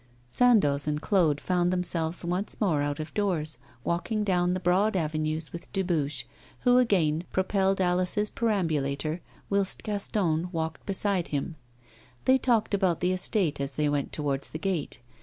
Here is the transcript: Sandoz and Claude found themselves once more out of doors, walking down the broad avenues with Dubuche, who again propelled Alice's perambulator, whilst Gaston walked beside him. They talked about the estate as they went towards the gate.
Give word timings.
Sandoz 0.31 0.87
and 0.87 0.99
Claude 0.99 1.39
found 1.39 1.71
themselves 1.71 2.25
once 2.25 2.59
more 2.59 2.81
out 2.81 2.99
of 2.99 3.13
doors, 3.13 3.59
walking 3.83 4.23
down 4.23 4.55
the 4.55 4.59
broad 4.59 4.95
avenues 4.95 5.53
with 5.53 5.71
Dubuche, 5.73 6.25
who 6.61 6.79
again 6.79 7.23
propelled 7.31 7.79
Alice's 7.79 8.31
perambulator, 8.31 9.21
whilst 9.47 9.83
Gaston 9.83 10.49
walked 10.51 10.87
beside 10.87 11.27
him. 11.27 11.55
They 12.25 12.39
talked 12.39 12.73
about 12.73 13.01
the 13.01 13.11
estate 13.13 13.61
as 13.61 13.75
they 13.75 13.87
went 13.89 14.11
towards 14.11 14.49
the 14.49 14.57
gate. 14.57 15.01